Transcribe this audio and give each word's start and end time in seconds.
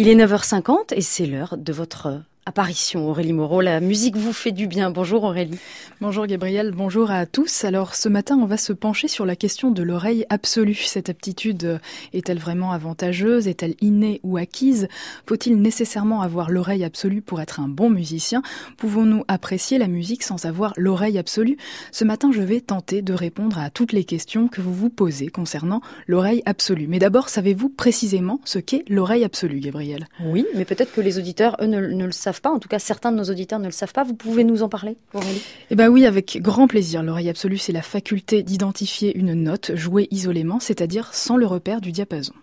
Il 0.00 0.06
est 0.06 0.14
9h50 0.14 0.94
et 0.94 1.00
c'est 1.00 1.26
l'heure 1.26 1.56
de 1.58 1.72
votre 1.72 2.22
apparition, 2.48 3.10
Aurélie 3.10 3.34
Moreau. 3.34 3.60
La 3.60 3.78
musique 3.78 4.16
vous 4.16 4.32
fait 4.32 4.52
du 4.52 4.66
bien. 4.66 4.90
Bonjour 4.90 5.24
Aurélie. 5.24 5.58
Bonjour 6.00 6.26
Gabriel, 6.26 6.72
bonjour 6.74 7.10
à 7.10 7.26
tous. 7.26 7.64
Alors 7.64 7.94
ce 7.94 8.08
matin, 8.08 8.38
on 8.40 8.46
va 8.46 8.56
se 8.56 8.72
pencher 8.72 9.06
sur 9.06 9.26
la 9.26 9.36
question 9.36 9.70
de 9.70 9.82
l'oreille 9.82 10.24
absolue. 10.30 10.74
Cette 10.74 11.10
aptitude 11.10 11.78
est-elle 12.14 12.38
vraiment 12.38 12.72
avantageuse? 12.72 13.48
Est-elle 13.48 13.74
innée 13.82 14.20
ou 14.22 14.38
acquise? 14.38 14.88
Faut-il 15.26 15.60
nécessairement 15.60 16.22
avoir 16.22 16.50
l'oreille 16.50 16.84
absolue 16.84 17.20
pour 17.20 17.42
être 17.42 17.60
un 17.60 17.68
bon 17.68 17.90
musicien? 17.90 18.40
Pouvons-nous 18.78 19.24
apprécier 19.28 19.76
la 19.76 19.86
musique 19.86 20.22
sans 20.22 20.46
avoir 20.46 20.72
l'oreille 20.78 21.18
absolue? 21.18 21.58
Ce 21.92 22.04
matin, 22.04 22.30
je 22.32 22.40
vais 22.40 22.62
tenter 22.62 23.02
de 23.02 23.12
répondre 23.12 23.58
à 23.58 23.68
toutes 23.68 23.92
les 23.92 24.04
questions 24.04 24.48
que 24.48 24.62
vous 24.62 24.72
vous 24.72 24.88
posez 24.88 25.26
concernant 25.26 25.82
l'oreille 26.06 26.42
absolue. 26.46 26.86
Mais 26.88 26.98
d'abord, 26.98 27.28
savez-vous 27.28 27.68
précisément 27.68 28.40
ce 28.46 28.58
qu'est 28.58 28.84
l'oreille 28.88 29.24
absolue, 29.24 29.60
Gabriel? 29.60 30.08
Oui, 30.24 30.46
mais 30.54 30.64
peut-être 30.64 30.94
que 30.94 31.02
les 31.02 31.18
auditeurs, 31.18 31.58
eux, 31.60 31.66
ne, 31.66 31.80
ne 31.80 32.06
le 32.06 32.12
savent 32.12 32.37
pas. 32.40 32.50
En 32.50 32.58
tout 32.58 32.68
cas, 32.68 32.78
certains 32.78 33.12
de 33.12 33.16
nos 33.16 33.24
auditeurs 33.24 33.58
ne 33.58 33.66
le 33.66 33.72
savent 33.72 33.92
pas. 33.92 34.04
Vous 34.04 34.14
pouvez 34.14 34.44
nous 34.44 34.62
en 34.62 34.68
parler, 34.68 34.96
Aurélie 35.14 35.42
Eh 35.70 35.76
bien 35.76 35.88
oui, 35.88 36.06
avec 36.06 36.38
grand 36.40 36.66
plaisir. 36.66 37.02
L'oreille 37.02 37.28
absolue, 37.28 37.58
c'est 37.58 37.72
la 37.72 37.82
faculté 37.82 38.42
d'identifier 38.42 39.16
une 39.16 39.34
note 39.34 39.74
jouée 39.74 40.08
isolément, 40.10 40.60
c'est-à-dire 40.60 41.12
sans 41.14 41.36
le 41.36 41.46
repère 41.46 41.80
du 41.80 41.92
diapason. 41.92 42.34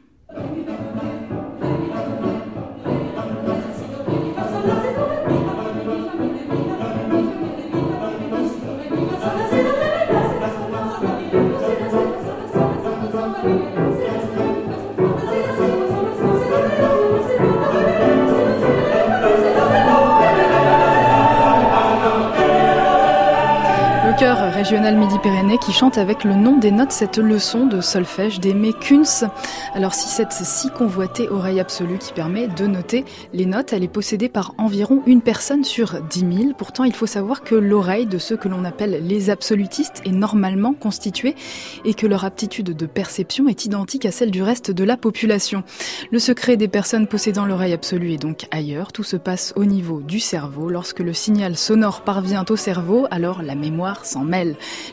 Chœur 24.56 24.64
régional 24.64 24.98
Midi-Pyrénées 24.98 25.58
qui 25.58 25.74
chante 25.74 25.98
avec 25.98 26.24
le 26.24 26.34
nom 26.34 26.58
des 26.58 26.72
notes 26.72 26.92
cette 26.92 27.18
leçon 27.18 27.66
de 27.66 27.82
solfège 27.82 28.40
d'Aimé 28.40 28.74
Kunz. 28.74 29.26
Alors 29.74 29.94
si 29.94 30.08
cette 30.08 30.32
si 30.32 30.70
convoitée 30.70 31.28
oreille 31.30 31.60
absolue 31.60 31.98
qui 31.98 32.14
permet 32.14 32.48
de 32.48 32.66
noter 32.66 33.04
les 33.34 33.46
notes, 33.46 33.74
elle 33.74 33.84
est 33.84 33.90
possédée 33.90 34.30
par 34.30 34.54
environ 34.58 35.02
une 35.08 35.22
personne 35.22 35.64
sur 35.64 36.02
dix 36.02 36.24
mille. 36.24 36.54
Pourtant, 36.58 36.86
il 36.86 36.94
faut 36.94 37.06
savoir 37.06 37.44
que 37.44 37.56
l'oreille 37.56 38.06
de 38.06 38.18
ceux 38.18 38.38
que 38.38 38.48
l'on 38.48 38.64
appelle 38.64 39.06
les 39.06 39.30
absolutistes 39.30 40.02
est 40.06 40.12
normalement 40.12 40.74
constituée 40.74 41.36
et 41.84 41.94
que 41.94 42.08
leur 42.08 42.24
aptitude 42.24 42.76
de 42.76 42.86
perception 42.86 43.48
est 43.48 43.66
identique 43.66 44.06
à 44.06 44.12
celle 44.12 44.32
du 44.32 44.42
reste 44.42 44.72
de 44.72 44.84
la 44.84 44.98
population. 44.98 45.64
Le 46.12 46.20
secret 46.20 46.56
des 46.56 46.70
personnes 46.70 47.08
possédant 47.08 47.46
l'oreille 47.46 47.74
absolue 47.74 48.14
est 48.14 48.22
donc 48.22 48.48
ailleurs. 48.52 48.94
Tout 48.94 49.04
se 49.04 49.18
passe 49.18 49.54
au 49.56 49.66
niveau 49.66 50.02
du 50.02 50.20
cerveau. 50.20 50.70
Lorsque 50.70 51.00
le 51.00 51.14
signal 51.14 51.58
sonore 51.58 52.02
parvient 52.02 52.46
au 52.50 52.56
cerveau, 52.56 53.06
alors 53.12 53.42
la 53.42 53.56
mémoire 53.56 54.06
s'en 54.06 54.24
mêle. 54.24 54.45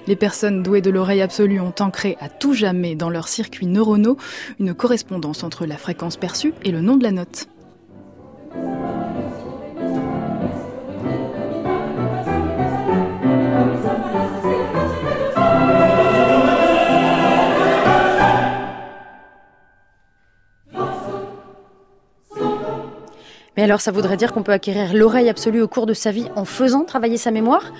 Les 0.06 0.16
personnes 0.16 0.62
douées 0.62 0.80
de 0.80 0.90
l'oreille 0.90 1.22
absolue 1.22 1.60
ont 1.60 1.74
ancré 1.80 2.16
à 2.20 2.28
tout 2.28 2.54
jamais 2.54 2.94
dans 2.94 3.10
leurs 3.10 3.28
circuits 3.28 3.66
neuronaux 3.66 4.16
une 4.58 4.74
correspondance 4.74 5.44
entre 5.44 5.66
la 5.66 5.76
fréquence 5.76 6.16
perçue 6.16 6.54
et 6.64 6.72
le 6.72 6.80
nom 6.80 6.96
de 6.96 7.02
la 7.02 7.12
note. 7.12 7.48
Mais 23.56 23.64
alors, 23.64 23.80
ça 23.80 23.92
voudrait 23.92 24.16
dire 24.16 24.32
qu'on 24.32 24.42
peut 24.42 24.52
acquérir 24.52 24.94
l'oreille 24.94 25.28
absolue 25.28 25.60
au 25.60 25.68
cours 25.68 25.86
de 25.86 25.94
sa 25.94 26.10
vie 26.10 26.28
en 26.36 26.44
faisant 26.44 26.84
travailler 26.84 27.18
sa 27.18 27.30
mémoire? 27.30 27.72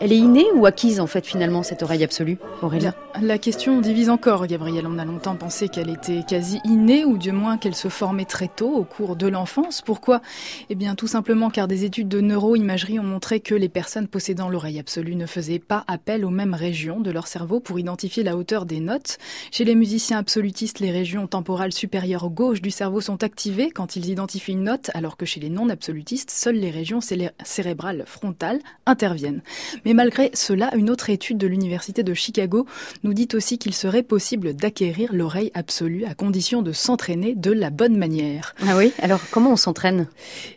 Elle 0.00 0.12
est 0.12 0.18
innée 0.18 0.46
ou 0.54 0.66
acquise 0.66 1.00
en 1.00 1.06
fait 1.06 1.26
finalement 1.26 1.62
cette 1.62 1.82
oreille 1.82 2.04
absolue, 2.04 2.38
Aurélie 2.62 2.86
La 3.20 3.38
question 3.38 3.80
divise 3.80 4.10
encore, 4.10 4.46
Gabriel. 4.46 4.86
On 4.86 4.98
a 4.98 5.04
longtemps 5.04 5.36
pensé 5.36 5.68
qu'elle 5.68 5.88
était 5.88 6.22
quasi 6.28 6.60
innée 6.64 7.04
ou 7.04 7.16
du 7.16 7.32
moins 7.32 7.56
qu'elle 7.56 7.74
se 7.74 7.88
formait 7.88 8.26
très 8.26 8.48
tôt 8.48 8.74
au 8.74 8.84
cours 8.84 9.16
de 9.16 9.26
l'enfance. 9.26 9.82
Pourquoi? 9.82 10.20
Eh 10.68 10.74
bien 10.74 10.94
tout 10.94 11.06
simplement 11.06 11.48
car 11.48 11.66
des 11.66 11.84
études 11.84 12.08
de 12.08 12.20
neuroimagerie 12.20 13.00
ont 13.00 13.04
montré 13.04 13.40
que 13.40 13.54
les 13.54 13.68
personnes 13.68 14.06
possédant 14.06 14.48
l'oreille 14.48 14.78
absolue 14.78 15.16
ne 15.16 15.26
faisaient 15.26 15.58
pas 15.58 15.84
appel 15.86 16.24
aux 16.24 16.30
mêmes 16.30 16.54
régions 16.54 17.00
de 17.00 17.10
leur 17.10 17.26
cerveau 17.26 17.60
pour 17.60 17.78
identifier 17.78 18.22
la 18.22 18.36
hauteur 18.36 18.66
des 18.66 18.80
notes. 18.80 19.18
Chez 19.50 19.64
les 19.64 19.74
musiciens 19.74 20.18
absolutistes, 20.18 20.80
les 20.80 20.90
régions 20.90 21.26
temporales 21.26 21.72
supérieures 21.72 22.28
gauche 22.28 22.60
du 22.60 22.70
cerveau 22.70 23.00
sont 23.00 23.22
activées 23.22 23.70
quand 23.70 23.96
ils 23.96 24.10
identifient 24.10 24.52
une 24.52 24.64
note, 24.64 24.90
alors 24.94 25.16
que 25.16 25.24
chez 25.24 25.40
les 25.40 25.50
non-absolutistes, 25.50 26.30
seules 26.30 26.56
les 26.56 26.70
régions 26.70 27.00
cérébrales 27.00 28.04
frontales 28.06 28.60
interviennent. 28.84 29.42
Mais 29.86 29.94
malgré 29.94 30.32
cela, 30.34 30.74
une 30.74 30.90
autre 30.90 31.10
étude 31.10 31.38
de 31.38 31.46
l'Université 31.46 32.02
de 32.02 32.12
Chicago 32.12 32.66
nous 33.04 33.14
dit 33.14 33.28
aussi 33.34 33.56
qu'il 33.56 33.72
serait 33.72 34.02
possible 34.02 34.52
d'acquérir 34.52 35.10
l'oreille 35.12 35.52
absolue 35.54 36.04
à 36.06 36.14
condition 36.14 36.60
de 36.60 36.72
s'entraîner 36.72 37.36
de 37.36 37.52
la 37.52 37.70
bonne 37.70 37.96
manière. 37.96 38.56
Ah 38.66 38.76
oui 38.76 38.92
Alors 38.98 39.20
comment 39.30 39.52
on 39.52 39.56
s'entraîne? 39.56 40.08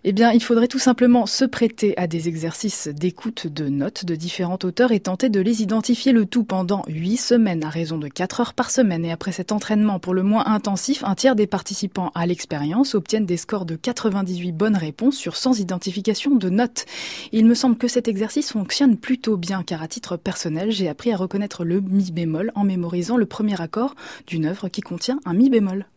Eh 0.04 0.14
bien, 0.14 0.32
il 0.32 0.42
faudrait 0.42 0.68
tout 0.68 0.80
simplement 0.80 1.28
se 1.28 1.46
prêter 1.46 1.96
à 1.96 2.08
des 2.08 2.28
exercices 2.28 2.88
d'écoute 2.88 3.46
de 3.46 3.70
notes 3.70 4.04
de 4.04 4.16
différentes 4.16 4.66
auteurs 4.66 4.92
et 4.92 5.00
tenter 5.00 5.30
de 5.30 5.40
les 5.40 5.62
identifier 5.62 6.12
le 6.12 6.26
tout 6.26 6.44
pendant 6.44 6.82
8 6.88 7.18
semaines 7.18 7.64
à 7.64 7.70
raison 7.70 8.00
de 8.00 8.08
4 8.08 8.40
heures 8.40 8.54
par 8.56 8.72
semaine. 8.72 9.06
Et 9.06 9.12
après 9.12 9.32
cet 9.32 9.52
entraînement 9.52 10.00
pour 10.00 10.16
le 10.16 10.24
moins 10.24 10.48
intensif, 10.48 11.04
un 11.04 11.14
tiers 11.14 11.36
des 11.36 11.46
participants 11.46 12.12
à 12.16 12.26
l'expérience 12.26 12.96
obtiennent 12.96 13.28
des 13.28 13.38
scores 13.38 13.68
de 13.68 13.76
98 13.76 14.54
bonnes 14.54 14.76
réponses 14.76 15.18
sur 15.18 15.36
100 15.36 15.60
identifications 15.60 16.34
de 16.34 16.50
notes. 16.50 16.86
Il 17.32 17.46
me 17.46 17.54
semble 17.54 17.78
que 17.78 17.88
cet 17.88 18.08
exercice 18.08 18.54
fonctionne 18.54 18.98
plus 18.98 19.19
plutôt 19.20 19.36
bien 19.36 19.64
car 19.64 19.82
à 19.82 19.90
titre 19.90 20.16
personnel, 20.16 20.72
j'ai 20.72 20.88
appris 20.88 21.12
à 21.12 21.18
reconnaître 21.18 21.66
le 21.66 21.82
mi 21.82 22.10
bémol 22.10 22.54
en 22.56 22.64
mémorisant 22.64 23.18
le 23.18 23.26
premier 23.26 23.60
accord 23.60 23.96
d'une 24.28 24.46
œuvre 24.46 24.70
qui 24.70 24.80
contient 24.80 25.20
un 25.26 25.34
mi 25.34 25.50
bémol. 25.50 25.88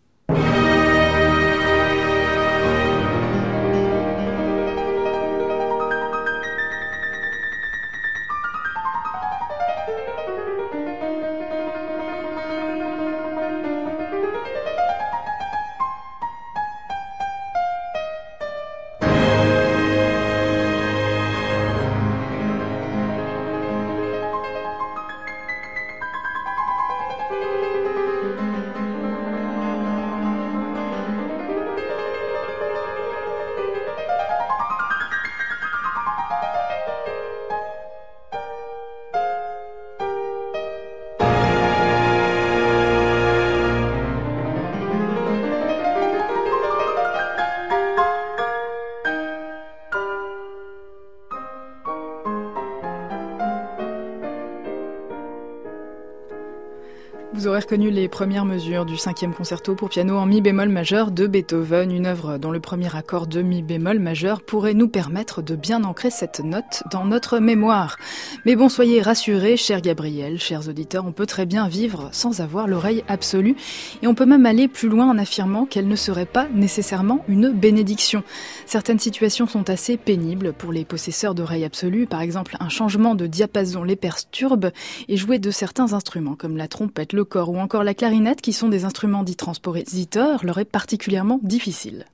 Vous 57.35 57.47
aurez 57.47 57.61
reconnu 57.61 57.91
les 57.91 58.09
premières 58.09 58.45
mesures 58.45 58.85
du 58.85 58.99
cinquième 58.99 59.33
concerto 59.33 59.75
pour 59.75 59.89
piano 59.89 60.19
en 60.19 60.27
mi 60.27 60.43
bémol 60.43 60.69
majeur 60.69 61.11
de 61.11 61.27
Beethoven, 61.27 61.91
une 61.91 62.05
œuvre 62.05 62.37
dont 62.37 62.51
le 62.51 62.61
premier 62.61 62.95
accord 62.95 63.27
de 63.27 63.41
mi 63.41 63.63
bémol 63.63 63.99
majeur 63.99 64.43
pourrait 64.43 64.75
nous 64.75 64.87
permettre 64.87 65.41
de 65.41 65.57
bien 65.57 65.83
ancrer 65.85 66.11
cette 66.11 66.41
note 66.41 66.83
dans 66.91 67.07
notre 67.07 67.39
mémoire. 67.39 67.97
Mais 68.45 68.55
bon, 68.55 68.69
soyez 68.69 69.01
rassurés, 69.01 69.57
cher 69.57 69.81
Gabriel, 69.81 70.39
chers 70.39 70.69
auditeurs, 70.69 71.07
on 71.07 71.13
peut 71.13 71.25
très 71.25 71.47
bien 71.47 71.69
vivre 71.69 72.11
sans 72.13 72.43
avoir 72.43 72.69
l'oreille 72.69 73.03
absolue 73.09 73.57
et 74.03 74.07
on 74.07 74.15
peut 74.15 74.27
même 74.27 74.45
aller 74.45 74.69
plus 74.69 74.91
loin 74.91 75.09
en 75.09 75.17
affirmant 75.17 75.65
qu'elle 75.65 75.89
ne 75.89 75.97
serait 75.97 76.27
pas 76.27 76.49
nécessairement 76.53 77.25
une 77.29 77.51
bénédiction. 77.51 78.25
Certaines 78.67 78.99
situations 78.99 79.47
sont 79.47 79.71
assez 79.71 79.97
pénibles 79.97 80.53
pour 80.53 80.71
les 80.71 80.85
possesseurs 80.85 81.35
d'oreilles 81.35 81.65
absolues, 81.65 82.07
par 82.07 82.21
exemple 82.21 82.59
un 82.61 82.69
changement 82.69 83.15
de 83.15 83.27
diapason 83.27 83.85
les 83.85 83.97
perturbe 83.97 84.71
et 85.09 85.17
jouer 85.17 85.39
de 85.39 85.51
certains 85.51 85.95
instruments 85.95 86.37
comme 86.37 86.59
la 86.59 86.69
trompette, 86.69 87.15
le 87.15 87.22
ou 87.51 87.59
encore 87.59 87.85
la 87.85 87.95
clarinette, 87.95 88.41
qui 88.41 88.53
sont 88.53 88.69
des 88.69 88.85
instruments 88.85 89.23
dits 89.23 89.37
transpositeurs, 89.37 90.45
leur 90.45 90.59
est 90.59 90.65
particulièrement 90.65 91.41
difficile. 91.43 92.07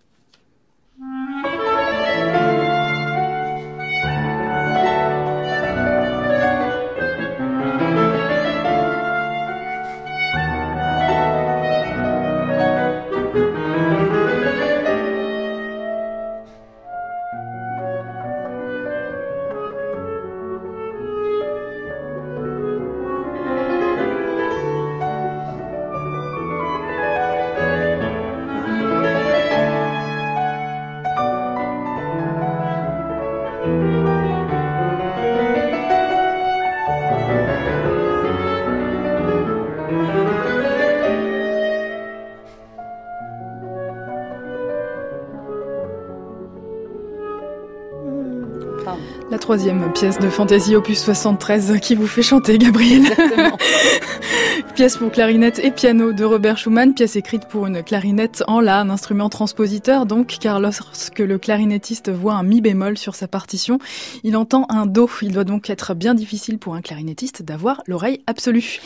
La 49.30 49.38
troisième 49.38 49.92
pièce 49.92 50.18
de 50.18 50.28
Fantasy 50.28 50.74
Opus 50.74 51.02
73 51.02 51.78
qui 51.80 51.94
vous 51.94 52.06
fait 52.06 52.22
chanter, 52.22 52.58
Gabriel. 52.58 53.02
pièce 54.74 54.96
pour 54.96 55.10
clarinette 55.10 55.58
et 55.58 55.70
piano 55.70 56.12
de 56.12 56.24
Robert 56.24 56.56
Schumann, 56.56 56.94
pièce 56.94 57.16
écrite 57.16 57.48
pour 57.48 57.66
une 57.66 57.82
clarinette 57.82 58.42
en 58.46 58.60
La, 58.60 58.80
un 58.80 58.90
instrument 58.90 59.28
transpositeur 59.28 60.06
donc, 60.06 60.38
car 60.40 60.60
lorsque 60.60 61.18
le 61.18 61.38
clarinettiste 61.38 62.10
voit 62.10 62.34
un 62.34 62.42
mi 62.42 62.60
bémol 62.60 62.96
sur 62.96 63.14
sa 63.14 63.28
partition, 63.28 63.78
il 64.22 64.36
entend 64.36 64.66
un 64.70 64.86
do. 64.86 65.10
Il 65.22 65.32
doit 65.32 65.44
donc 65.44 65.68
être 65.68 65.94
bien 65.94 66.14
difficile 66.14 66.58
pour 66.58 66.74
un 66.74 66.80
clarinettiste 66.80 67.42
d'avoir 67.42 67.82
l'oreille 67.86 68.22
absolue. 68.26 68.80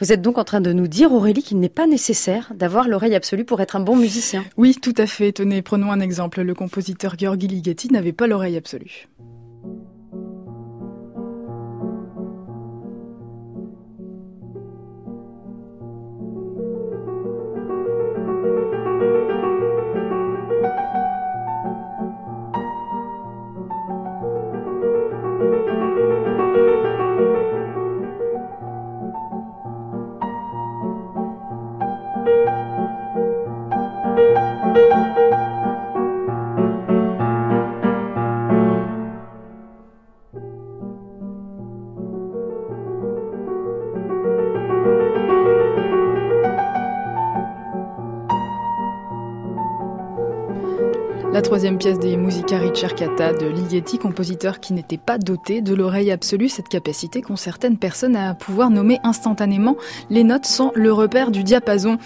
Vous 0.00 0.12
êtes 0.12 0.22
donc 0.22 0.38
en 0.38 0.44
train 0.44 0.62
de 0.62 0.72
nous 0.72 0.88
dire, 0.88 1.12
Aurélie, 1.12 1.42
qu'il 1.42 1.60
n'est 1.60 1.68
pas 1.68 1.86
nécessaire 1.86 2.52
d'avoir 2.54 2.88
l'oreille 2.88 3.14
absolue 3.14 3.44
pour 3.44 3.60
être 3.60 3.76
un 3.76 3.80
bon 3.80 3.96
musicien. 3.96 4.42
Oui, 4.56 4.74
tout 4.80 4.94
à 4.96 5.06
fait. 5.06 5.32
Tenez, 5.32 5.60
prenons 5.60 5.92
un 5.92 6.00
exemple. 6.00 6.40
Le 6.40 6.54
compositeur 6.54 7.16
Georgi 7.18 7.48
Ligeti 7.48 7.92
n'avait 7.92 8.14
pas 8.14 8.26
l'oreille 8.26 8.56
absolue. 8.56 9.08
La 51.40 51.44
troisième 51.44 51.78
pièce 51.78 51.98
des 51.98 52.18
Musica 52.18 52.58
Ricercata 52.58 53.32
de 53.32 53.46
Ligeti, 53.46 53.96
compositeur 53.96 54.60
qui 54.60 54.74
n'était 54.74 54.98
pas 54.98 55.16
doté 55.16 55.62
de 55.62 55.74
l'oreille 55.74 56.10
absolue, 56.10 56.50
cette 56.50 56.68
capacité 56.68 57.22
qu'ont 57.22 57.36
certaines 57.36 57.78
personnes 57.78 58.14
à 58.14 58.34
pouvoir 58.34 58.68
nommer 58.68 58.98
instantanément 59.04 59.78
les 60.10 60.22
notes 60.22 60.44
sans 60.44 60.70
le 60.74 60.92
repère 60.92 61.30
du 61.30 61.42
diapason. 61.42 61.96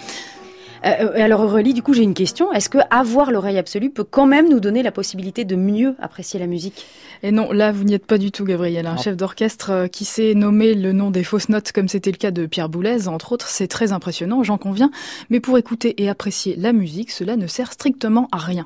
Euh, 0.85 0.89
euh, 1.01 1.21
alors 1.21 1.41
Aurélie, 1.41 1.73
du 1.73 1.83
coup 1.83 1.93
j'ai 1.93 2.03
une 2.03 2.13
question. 2.13 2.53
Est-ce 2.53 2.69
que 2.69 2.77
avoir 2.89 3.29
l'oreille 3.29 3.57
absolue 3.57 3.89
peut 3.89 4.05
quand 4.05 4.25
même 4.25 4.47
nous 4.47 4.61
donner 4.61 4.83
la 4.83 4.93
possibilité 4.93 5.43
de 5.43 5.57
mieux 5.57 5.95
apprécier 5.99 6.39
la 6.39 6.47
musique? 6.47 6.85
Et 7.21 7.33
non, 7.33 7.51
là 7.51 7.73
vous 7.73 7.83
n'y 7.83 7.93
êtes 7.93 8.05
pas 8.05 8.17
du 8.17 8.31
tout, 8.31 8.45
Gabriel. 8.45 8.87
Un 8.87 8.95
chef 8.95 9.17
d'orchestre 9.17 9.69
euh, 9.69 9.87
qui 9.87 10.05
sait 10.05 10.33
nommer 10.33 10.75
le 10.75 10.93
nom 10.93 11.11
des 11.11 11.25
fausses 11.25 11.49
notes, 11.49 11.73
comme 11.73 11.89
c'était 11.89 12.11
le 12.11 12.17
cas 12.17 12.31
de 12.31 12.45
Pierre 12.45 12.69
Boulez, 12.69 13.09
entre 13.09 13.33
autres, 13.33 13.49
c'est 13.49 13.67
très 13.67 13.91
impressionnant, 13.91 14.43
j'en 14.43 14.57
conviens. 14.57 14.91
Mais 15.29 15.41
pour 15.41 15.57
écouter 15.57 16.01
et 16.01 16.07
apprécier 16.07 16.55
la 16.55 16.71
musique, 16.71 17.11
cela 17.11 17.35
ne 17.35 17.47
sert 17.47 17.73
strictement 17.73 18.29
à 18.31 18.37
rien. 18.37 18.65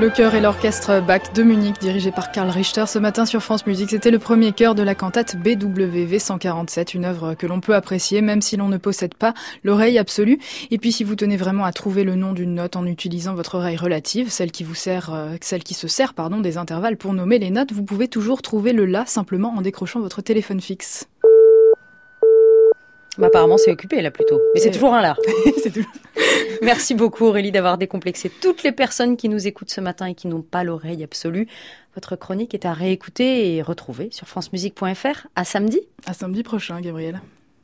Le 0.00 0.10
chœur 0.10 0.34
et 0.34 0.40
l'orchestre 0.40 1.00
Bach 1.00 1.32
de 1.34 1.44
Munich, 1.44 1.76
dirigé 1.80 2.10
par 2.10 2.32
Karl 2.32 2.50
Richter, 2.50 2.84
ce 2.88 2.98
matin 2.98 3.26
sur 3.26 3.44
France 3.44 3.64
Musique. 3.64 3.90
C'était 3.90 4.10
le 4.10 4.18
premier 4.18 4.52
chœur 4.52 4.74
de 4.74 4.82
la 4.82 4.96
cantate 4.96 5.36
BWV 5.36 6.18
147, 6.18 6.94
une 6.94 7.04
œuvre 7.04 7.34
que 7.34 7.46
l'on 7.46 7.60
peut 7.60 7.76
apprécier 7.76 8.20
même 8.20 8.42
si 8.42 8.56
l'on 8.56 8.66
ne 8.66 8.76
possède 8.76 9.14
pas 9.14 9.34
l'oreille 9.62 9.96
absolue. 9.96 10.40
Et 10.72 10.78
puis 10.78 10.90
si 10.90 11.04
vous 11.04 11.14
tenez 11.14 11.36
vraiment 11.36 11.64
à 11.64 11.72
trouver 11.72 12.02
le 12.02 12.16
nom 12.16 12.32
d'une 12.32 12.54
note 12.54 12.74
en 12.74 12.86
utilisant 12.86 13.34
votre 13.34 13.54
oreille 13.54 13.76
relative, 13.76 14.30
celle 14.30 14.50
qui 14.50 14.64
vous 14.64 14.74
sert, 14.74 15.14
euh, 15.14 15.36
celle 15.40 15.62
qui 15.62 15.74
se 15.74 15.86
sert, 15.86 16.12
pardon, 16.12 16.40
des 16.40 16.56
intervalles 16.56 16.96
pour 16.96 17.12
nommer 17.12 17.38
les 17.38 17.50
notes, 17.50 17.72
vous 17.72 17.84
pouvez 17.84 18.08
toujours 18.08 18.42
trouver 18.42 18.72
le 18.72 18.86
la 18.86 19.06
simplement 19.06 19.54
en 19.56 19.62
décrochant 19.62 20.00
votre 20.00 20.22
téléphone 20.22 20.60
fixe. 20.60 21.06
Bah, 23.18 23.28
apparemment, 23.28 23.58
c'est 23.58 23.70
occupé 23.70 24.02
là 24.02 24.10
plutôt. 24.10 24.40
Mais 24.54 24.60
c'est 24.60 24.70
toujours 24.70 24.94
un 24.94 25.02
là. 25.02 25.16
Merci 26.62 26.94
beaucoup 26.94 27.24
Aurélie 27.24 27.52
d'avoir 27.52 27.78
décomplexé 27.78 28.30
toutes 28.30 28.62
les 28.62 28.72
personnes 28.72 29.16
qui 29.16 29.28
nous 29.28 29.46
écoutent 29.46 29.70
ce 29.70 29.80
matin 29.80 30.06
et 30.06 30.14
qui 30.14 30.28
n'ont 30.28 30.42
pas 30.42 30.64
l'oreille 30.64 31.02
absolue. 31.02 31.48
Votre 31.94 32.16
chronique 32.16 32.54
est 32.54 32.66
à 32.66 32.72
réécouter 32.72 33.54
et 33.54 33.62
retrouver 33.62 34.08
sur 34.10 34.26
francemusique.fr. 34.26 35.26
À 35.36 35.44
samedi. 35.44 35.80
À 36.06 36.12
samedi 36.12 36.42
prochain, 36.42 36.80
Gabriel. 36.80 37.20